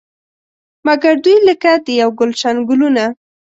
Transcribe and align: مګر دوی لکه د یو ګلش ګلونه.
مګر 0.85 1.13
دوی 1.23 1.37
لکه 1.47 1.71
د 1.85 1.87
یو 2.01 2.09
ګلش 2.19 2.41
ګلونه. 2.67 3.05